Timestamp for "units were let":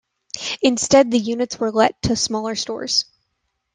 1.19-2.01